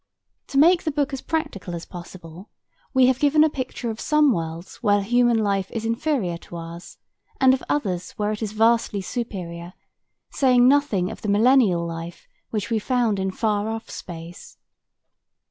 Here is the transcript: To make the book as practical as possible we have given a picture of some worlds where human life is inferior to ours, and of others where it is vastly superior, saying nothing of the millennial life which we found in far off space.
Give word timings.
To 0.47 0.57
make 0.57 0.81
the 0.81 0.89
book 0.89 1.13
as 1.13 1.21
practical 1.21 1.75
as 1.75 1.85
possible 1.85 2.49
we 2.91 3.05
have 3.05 3.19
given 3.19 3.43
a 3.43 3.51
picture 3.51 3.91
of 3.91 3.99
some 3.99 4.31
worlds 4.33 4.77
where 4.77 5.03
human 5.03 5.37
life 5.37 5.69
is 5.69 5.85
inferior 5.85 6.39
to 6.39 6.55
ours, 6.55 6.97
and 7.39 7.53
of 7.53 7.61
others 7.69 8.09
where 8.13 8.31
it 8.31 8.41
is 8.41 8.51
vastly 8.53 9.01
superior, 9.01 9.73
saying 10.31 10.67
nothing 10.67 11.11
of 11.11 11.21
the 11.21 11.29
millennial 11.29 11.85
life 11.85 12.27
which 12.49 12.71
we 12.71 12.79
found 12.79 13.19
in 13.19 13.29
far 13.29 13.69
off 13.69 13.91
space. 13.91 14.57